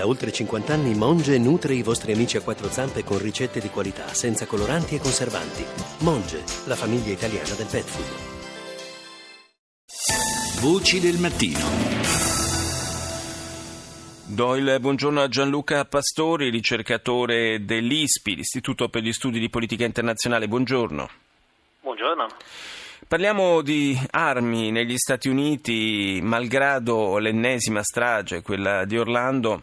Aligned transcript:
Da 0.00 0.06
oltre 0.06 0.32
50 0.32 0.72
anni 0.72 0.94
Monge 0.94 1.36
nutre 1.36 1.74
i 1.74 1.82
vostri 1.82 2.12
amici 2.12 2.38
a 2.38 2.40
quattro 2.40 2.70
zampe 2.70 3.04
con 3.04 3.18
ricette 3.18 3.60
di 3.60 3.68
qualità, 3.68 4.14
senza 4.14 4.46
coloranti 4.46 4.94
e 4.94 4.98
conservanti. 4.98 5.62
Monge, 5.98 6.42
la 6.64 6.74
famiglia 6.74 7.12
italiana 7.12 7.52
del 7.54 7.66
pet 7.70 7.84
food. 7.84 8.06
Voci 10.62 11.00
del 11.00 11.18
mattino. 11.18 11.58
Do 14.24 14.56
il 14.56 14.78
buongiorno 14.80 15.20
a 15.20 15.28
Gianluca 15.28 15.84
Pastori, 15.84 16.48
ricercatore 16.48 17.62
dell'ISPI, 17.66 18.36
l'Istituto 18.36 18.88
per 18.88 19.02
gli 19.02 19.12
Studi 19.12 19.38
di 19.38 19.50
Politica 19.50 19.84
Internazionale. 19.84 20.48
Buongiorno. 20.48 21.10
Buongiorno. 21.82 22.26
Parliamo 23.06 23.60
di 23.60 24.00
armi 24.12 24.70
negli 24.70 24.96
Stati 24.96 25.28
Uniti, 25.28 26.20
malgrado 26.22 27.18
l'ennesima 27.18 27.82
strage, 27.82 28.40
quella 28.40 28.86
di 28.86 28.96
Orlando. 28.96 29.60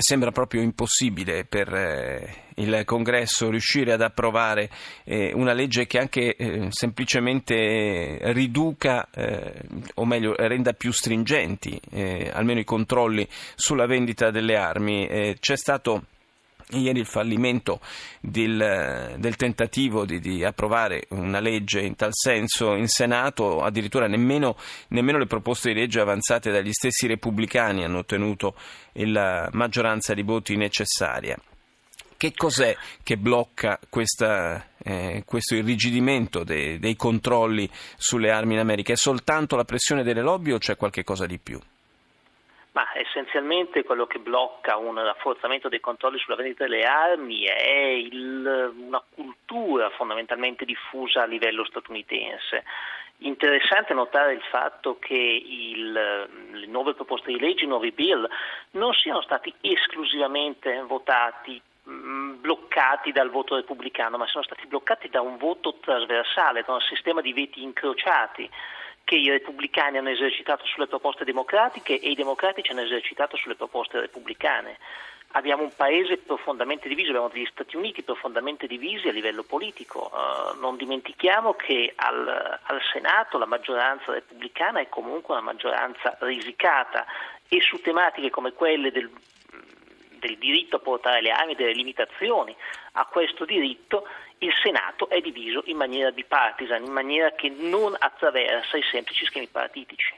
Sembra 0.00 0.30
proprio 0.30 0.62
impossibile 0.62 1.44
per 1.44 1.74
eh, 1.74 2.44
il 2.54 2.82
Congresso 2.84 3.50
riuscire 3.50 3.92
ad 3.92 4.00
approvare 4.00 4.70
eh, 5.02 5.32
una 5.34 5.52
legge 5.52 5.88
che 5.88 5.98
anche 5.98 6.36
eh, 6.36 6.68
semplicemente 6.70 8.20
riduca, 8.32 9.08
o 9.94 10.04
meglio, 10.04 10.36
renda 10.36 10.72
più 10.72 10.92
stringenti 10.92 11.80
almeno 12.32 12.60
i 12.60 12.64
controlli 12.64 13.26
sulla 13.56 13.86
vendita 13.86 14.30
delle 14.30 14.56
armi. 14.56 15.34
C'è 15.40 15.56
stato 15.56 16.04
Ieri 16.70 16.98
il 16.98 17.06
fallimento 17.06 17.80
del, 18.20 19.14
del 19.16 19.36
tentativo 19.36 20.04
di, 20.04 20.20
di, 20.20 20.44
approvare 20.44 21.06
una 21.10 21.40
legge 21.40 21.80
in 21.80 21.96
tal 21.96 22.10
senso 22.12 22.74
in 22.74 22.88
Senato, 22.88 23.62
addirittura 23.62 24.06
nemmeno, 24.06 24.54
nemmeno, 24.88 25.16
le 25.16 25.24
proposte 25.24 25.72
di 25.72 25.80
legge 25.80 26.00
avanzate 26.00 26.50
dagli 26.50 26.72
stessi 26.72 27.06
repubblicani 27.06 27.84
hanno 27.84 27.98
ottenuto 27.98 28.54
la 28.92 29.48
maggioranza 29.52 30.12
di 30.12 30.22
voti 30.22 30.56
necessaria. 30.56 31.38
Che 32.18 32.32
cos'è 32.34 32.76
che 33.02 33.16
blocca 33.16 33.78
questa, 33.88 34.70
eh, 34.76 35.22
questo 35.24 35.54
irrigidimento 35.54 36.44
dei, 36.44 36.78
dei 36.78 36.96
controlli 36.96 37.70
sulle 37.96 38.30
armi 38.30 38.54
in 38.54 38.60
America? 38.60 38.92
È 38.92 38.96
soltanto 38.96 39.56
la 39.56 39.64
pressione 39.64 40.02
delle 40.02 40.20
lobby 40.20 40.50
o 40.50 40.58
c'è 40.58 40.76
qualche 40.76 41.04
cosa 41.04 41.24
di 41.24 41.38
più? 41.38 41.58
Ma 42.72 42.86
essenzialmente 42.94 43.82
quello 43.82 44.06
che 44.06 44.18
blocca 44.18 44.76
un 44.76 45.02
rafforzamento 45.02 45.68
dei 45.68 45.80
controlli 45.80 46.18
sulla 46.18 46.36
vendita 46.36 46.64
delle 46.64 46.84
armi 46.84 47.44
è 47.44 47.86
il, 47.86 48.72
una 48.76 49.02
cultura 49.14 49.90
fondamentalmente 49.90 50.64
diffusa 50.64 51.22
a 51.22 51.26
livello 51.26 51.64
statunitense. 51.64 52.64
Interessante 53.20 53.94
notare 53.94 54.34
il 54.34 54.42
fatto 54.42 54.98
che 55.00 55.14
il, 55.14 55.92
le 55.92 56.66
nuove 56.66 56.94
proposte 56.94 57.32
di 57.32 57.40
legge, 57.40 57.64
i 57.64 57.68
nuovi 57.68 57.90
bill, 57.90 58.28
non 58.72 58.92
siano 58.92 59.22
stati 59.22 59.52
esclusivamente 59.60 60.80
votati 60.82 61.60
mm, 61.88 62.34
bloccati 62.40 63.10
dal 63.10 63.30
voto 63.30 63.56
repubblicano, 63.56 64.18
ma 64.18 64.26
sono 64.28 64.44
stati 64.44 64.68
bloccati 64.68 65.08
da 65.08 65.20
un 65.20 65.36
voto 65.36 65.78
trasversale, 65.80 66.62
da 66.64 66.74
un 66.74 66.80
sistema 66.80 67.20
di 67.20 67.32
veti 67.32 67.60
incrociati 67.60 68.48
che 69.08 69.16
i 69.16 69.30
repubblicani 69.30 69.96
hanno 69.96 70.10
esercitato 70.10 70.66
sulle 70.66 70.86
proposte 70.86 71.24
democratiche 71.24 71.98
e 71.98 72.10
i 72.10 72.14
democratici 72.14 72.72
hanno 72.72 72.82
esercitato 72.82 73.38
sulle 73.38 73.54
proposte 73.54 73.98
repubblicane. 74.00 74.76
Abbiamo 75.32 75.62
un 75.62 75.72
paese 75.74 76.18
profondamente 76.18 76.88
diviso, 76.88 77.08
abbiamo 77.08 77.30
degli 77.32 77.48
Stati 77.50 77.76
Uniti 77.76 78.02
profondamente 78.02 78.66
divisi 78.66 79.08
a 79.08 79.12
livello 79.12 79.44
politico. 79.44 80.10
Uh, 80.12 80.60
non 80.60 80.76
dimentichiamo 80.76 81.54
che 81.54 81.94
al, 81.96 82.28
al, 82.62 82.80
Senato 82.92 83.38
la 83.38 83.46
maggioranza 83.46 84.12
repubblicana 84.12 84.80
è 84.80 84.90
comunque 84.90 85.32
una 85.32 85.42
maggioranza 85.42 86.18
risicata 86.20 87.06
e 87.48 87.62
su 87.62 87.80
tematiche 87.80 88.28
come 88.28 88.52
quelle 88.52 88.90
del, 88.90 89.10
del 90.18 90.38
diritto 90.38 90.76
a 90.76 90.80
portare 90.80 91.20
le 91.20 91.30
armi, 91.30 91.54
delle 91.54 91.72
limitazioni 91.72 92.54
a 92.92 93.04
questo 93.06 93.44
diritto, 93.44 94.06
il 94.38 94.52
Senato 94.62 95.08
è 95.08 95.20
diviso 95.20 95.62
in 95.66 95.76
maniera 95.76 96.10
bipartisan, 96.10 96.84
in 96.84 96.92
maniera 96.92 97.32
che 97.32 97.48
non 97.48 97.94
attraversa 97.98 98.76
i 98.76 98.82
semplici 98.90 99.24
schemi 99.24 99.48
partitici. 99.48 100.14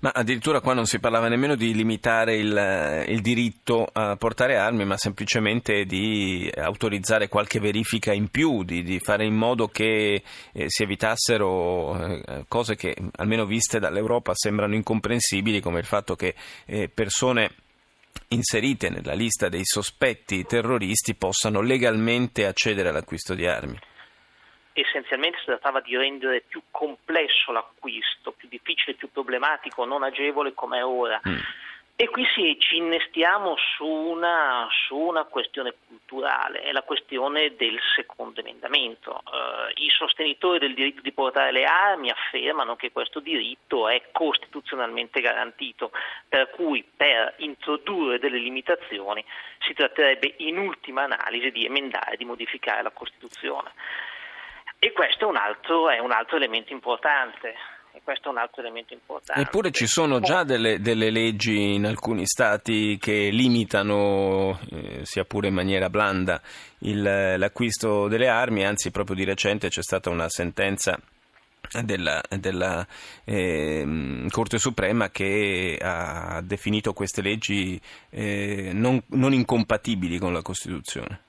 Ma 0.00 0.10
addirittura 0.14 0.60
qua 0.60 0.74
non 0.74 0.84
si 0.84 0.98
parlava 0.98 1.28
nemmeno 1.28 1.54
di 1.54 1.72
limitare 1.72 2.36
il, 2.36 3.04
il, 3.08 3.20
diritto 3.22 3.88
a 3.90 4.16
portare 4.16 4.58
armi, 4.58 4.84
ma 4.84 4.98
semplicemente 4.98 5.84
di 5.84 6.50
autorizzare 6.54 7.28
qualche 7.28 7.60
verifica 7.60 8.12
in 8.12 8.28
più, 8.28 8.62
di, 8.62 8.82
di 8.82 8.98
fare 8.98 9.24
in 9.24 9.34
modo 9.34 9.68
che 9.68 10.22
eh, 10.52 10.64
si 10.68 10.82
evitassero 10.82 11.98
eh, 11.98 12.44
cose 12.46 12.76
che, 12.76 12.94
almeno 13.16 13.46
viste 13.46 13.78
dall'Europa, 13.78 14.34
sembrano 14.34 14.74
incomprensibili, 14.74 15.60
come 15.60 15.78
il 15.78 15.86
fatto 15.86 16.14
che 16.14 16.34
eh, 16.66 16.90
persone 16.92 17.50
inserite 18.28 18.90
nella 18.90 19.14
lista 19.14 19.48
dei 19.48 19.64
sospetti 19.64 20.44
terroristi 20.44 21.14
possano 21.14 21.60
legalmente 21.60 22.46
accedere 22.46 22.88
all'acquisto 22.88 23.34
di 23.34 23.46
armi. 23.46 23.78
Essenzialmente 24.72 25.38
si 25.38 25.44
trattava 25.44 25.80
di 25.80 25.96
rendere 25.96 26.42
più 26.46 26.62
complesso 26.70 27.52
l'acquisto, 27.52 28.32
più 28.32 28.48
difficile, 28.48 28.96
più 28.96 29.08
problematico, 29.10 29.84
non 29.84 30.02
agevole 30.02 30.52
come 30.52 30.78
è 30.78 30.84
ora. 30.84 31.20
Mm. 31.28 31.38
E 31.96 32.08
qui 32.08 32.26
sì, 32.34 32.56
ci 32.58 32.78
innestiamo 32.78 33.54
su 33.56 33.86
una, 33.86 34.66
su 34.88 34.96
una, 34.96 35.22
questione 35.26 35.74
culturale, 35.86 36.62
è 36.62 36.72
la 36.72 36.82
questione 36.82 37.54
del 37.54 37.78
secondo 37.94 38.40
emendamento. 38.40 39.22
Uh, 39.24 39.70
I 39.76 39.88
sostenitori 39.90 40.58
del 40.58 40.74
diritto 40.74 41.02
di 41.02 41.12
portare 41.12 41.52
le 41.52 41.64
armi 41.64 42.10
affermano 42.10 42.74
che 42.74 42.90
questo 42.90 43.20
diritto 43.20 43.86
è 43.86 44.10
costituzionalmente 44.10 45.20
garantito, 45.20 45.92
per 46.28 46.50
cui 46.50 46.82
per 46.82 47.34
introdurre 47.36 48.18
delle 48.18 48.38
limitazioni 48.38 49.24
si 49.60 49.72
tratterebbe 49.72 50.34
in 50.38 50.58
ultima 50.58 51.04
analisi 51.04 51.52
di 51.52 51.64
emendare, 51.64 52.16
di 52.16 52.24
modificare 52.24 52.82
la 52.82 52.90
Costituzione. 52.90 53.70
E 54.80 54.90
questo 54.90 55.26
è 55.26 55.28
un 55.28 55.36
altro, 55.36 55.88
è 55.88 56.00
un 56.00 56.10
altro 56.10 56.38
elemento 56.38 56.72
importante 56.72 57.54
e 57.94 58.00
questo 58.02 58.28
è 58.28 58.32
un 58.32 58.38
altro 58.38 58.60
elemento 58.60 58.92
importante. 58.92 59.40
Eppure 59.40 59.70
ci 59.70 59.86
sono 59.86 60.18
già 60.18 60.42
delle, 60.42 60.80
delle 60.80 61.10
leggi 61.10 61.74
in 61.74 61.86
alcuni 61.86 62.26
stati 62.26 62.98
che 63.00 63.30
limitano, 63.30 64.58
eh, 64.70 65.00
sia 65.04 65.24
pure 65.24 65.46
in 65.46 65.54
maniera 65.54 65.88
blanda, 65.88 66.40
il, 66.78 67.02
l'acquisto 67.38 68.08
delle 68.08 68.26
armi, 68.28 68.66
anzi 68.66 68.90
proprio 68.90 69.14
di 69.14 69.22
recente 69.22 69.68
c'è 69.68 69.82
stata 69.82 70.10
una 70.10 70.28
sentenza 70.28 70.98
della, 71.84 72.20
della 72.28 72.84
eh, 73.24 74.26
Corte 74.28 74.58
Suprema 74.58 75.10
che 75.10 75.78
ha 75.80 76.40
definito 76.42 76.92
queste 76.92 77.22
leggi 77.22 77.80
eh, 78.10 78.70
non, 78.72 79.00
non 79.10 79.32
incompatibili 79.32 80.18
con 80.18 80.32
la 80.32 80.42
Costituzione. 80.42 81.20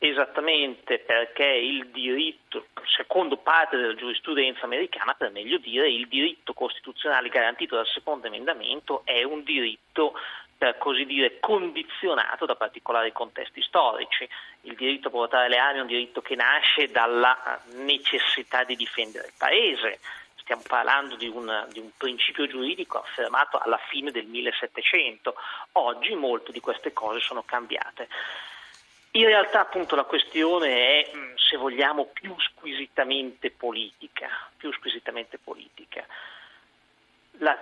Esattamente 0.00 1.00
perché 1.00 1.44
il 1.44 1.88
diritto, 1.88 2.66
secondo 2.84 3.36
parte 3.36 3.76
della 3.76 3.96
giurisprudenza 3.96 4.64
americana, 4.64 5.14
per 5.14 5.32
meglio 5.32 5.58
dire, 5.58 5.90
il 5.90 6.06
diritto 6.06 6.52
costituzionale 6.52 7.28
garantito 7.28 7.74
dal 7.74 7.86
secondo 7.86 8.28
emendamento 8.28 9.02
è 9.04 9.24
un 9.24 9.42
diritto 9.42 10.14
per 10.56 10.78
così 10.78 11.04
dire 11.04 11.40
condizionato 11.40 12.46
da 12.46 12.54
particolari 12.54 13.10
contesti 13.10 13.60
storici. 13.60 14.28
Il 14.62 14.76
diritto 14.76 15.08
a 15.08 15.10
portare 15.10 15.48
le 15.48 15.58
armi 15.58 15.78
è 15.78 15.82
un 15.82 15.88
diritto 15.88 16.20
che 16.20 16.36
nasce 16.36 16.90
dalla 16.92 17.60
necessità 17.74 18.62
di 18.62 18.76
difendere 18.76 19.26
il 19.26 19.34
paese. 19.36 19.98
Stiamo 20.36 20.62
parlando 20.66 21.16
di 21.16 21.26
un, 21.26 21.66
di 21.70 21.80
un 21.80 21.90
principio 21.96 22.46
giuridico 22.46 22.98
affermato 22.98 23.58
alla 23.58 23.78
fine 23.88 24.12
del 24.12 24.26
1700. 24.26 25.34
Oggi 25.72 26.14
molte 26.14 26.52
di 26.52 26.60
queste 26.60 26.92
cose 26.92 27.18
sono 27.18 27.42
cambiate. 27.42 28.08
In 29.18 29.26
realtà 29.26 29.58
appunto 29.58 29.96
la 29.96 30.04
questione 30.04 30.68
è, 30.68 31.10
mm, 31.12 31.34
se 31.34 31.56
vogliamo, 31.56 32.06
più 32.12 32.36
squisitamente 32.38 33.50
politica, 33.50 34.28
più 34.56 34.72
squisitamente 34.72 35.38
politica. 35.38 36.06
La 37.38 37.58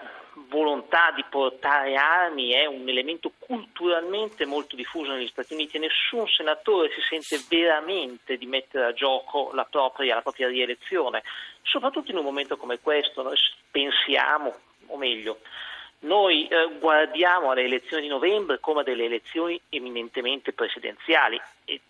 volontà 0.51 1.13
di 1.13 1.25
portare 1.31 1.97
armi 1.97 2.51
è 2.51 2.67
un 2.67 2.87
elemento 2.87 3.33
culturalmente 3.39 4.45
molto 4.45 4.77
diffuso 4.77 5.13
negli 5.13 5.29
Stati 5.29 5.55
Uniti 5.55 5.77
e 5.77 5.81
nessun 5.81 6.29
senatore 6.29 6.91
si 6.93 7.01
sente 7.09 7.43
veramente 7.49 8.37
di 8.37 8.45
mettere 8.45 8.85
a 8.85 8.93
gioco 8.93 9.51
la 9.55 9.65
propria, 9.65 10.17
la 10.17 10.23
propria 10.23 10.49
rielezione, 10.49 11.23
soprattutto 11.63 12.11
in 12.11 12.19
un 12.19 12.25
momento 12.25 12.59
come 12.59 12.81
questo. 12.81 13.23
Noi 13.23 13.37
pensiamo, 13.71 14.55
o 14.89 14.99
meglio, 14.99 15.39
noi 16.01 16.47
eh, 16.47 16.79
guardiamo 16.79 17.51
alle 17.51 17.65
elezioni 17.65 18.03
di 18.03 18.09
novembre 18.09 18.61
come 18.61 18.81
a 18.81 18.85
delle 18.85 19.05
elezioni 19.05 19.61
eminentemente 19.71 20.53
presidenziali 20.53 21.41
e 21.65 21.81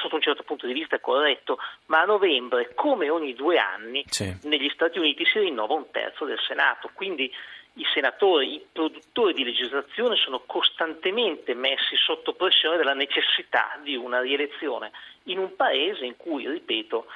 sotto 0.00 0.14
un 0.14 0.22
certo 0.22 0.42
punto 0.42 0.66
di 0.66 0.72
vista 0.72 0.96
è 0.96 1.00
corretto, 1.00 1.58
ma 1.86 2.00
a 2.00 2.04
novembre, 2.04 2.74
come 2.74 3.10
ogni 3.10 3.34
due 3.34 3.58
anni, 3.58 4.04
sì. 4.08 4.34
negli 4.42 4.70
Stati 4.70 4.98
Uniti 4.98 5.24
si 5.24 5.38
rinnova 5.38 5.74
un 5.74 5.90
terzo 5.90 6.24
del 6.24 6.38
Senato, 6.46 6.90
quindi 6.92 7.32
i 7.74 7.84
senatori, 7.92 8.54
i 8.54 8.66
produttori 8.72 9.34
di 9.34 9.44
legislazione 9.44 10.16
sono 10.16 10.42
costantemente 10.46 11.54
messi 11.54 11.96
sotto 11.96 12.32
pressione 12.32 12.76
della 12.76 12.94
necessità 12.94 13.78
di 13.82 13.94
una 13.94 14.20
rielezione 14.20 14.90
in 15.24 15.38
un 15.38 15.54
paese 15.54 16.04
in 16.04 16.16
cui, 16.16 16.48
ripeto, 16.48 17.06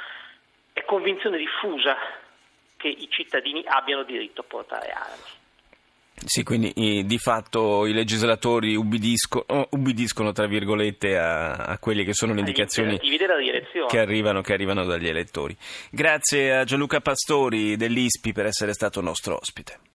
è 0.72 0.84
convinzione 0.84 1.38
diffusa 1.38 1.96
che 2.76 2.88
i 2.88 3.08
cittadini 3.10 3.64
abbiano 3.66 4.04
diritto 4.04 4.42
a 4.42 4.44
portare 4.44 4.90
armi. 4.90 5.41
Sì, 6.24 6.44
quindi 6.44 6.72
di 7.04 7.18
fatto 7.18 7.84
i 7.86 7.92
legislatori 7.92 8.76
ubbidisco, 8.76 9.44
oh, 9.46 9.66
ubbidiscono, 9.70 10.32
tra 10.32 10.46
virgolette, 10.46 11.18
a, 11.18 11.52
a 11.52 11.78
quelle 11.78 12.04
che 12.04 12.14
sono 12.14 12.32
le 12.32 12.40
indicazioni 12.40 12.98
che 13.88 13.98
arrivano, 13.98 14.40
che 14.40 14.52
arrivano 14.52 14.84
dagli 14.84 15.08
elettori. 15.08 15.56
Grazie 15.90 16.56
a 16.56 16.64
Gianluca 16.64 17.00
Pastori 17.00 17.76
dell'ISPI 17.76 18.32
per 18.32 18.46
essere 18.46 18.72
stato 18.72 19.00
nostro 19.00 19.36
ospite. 19.36 19.90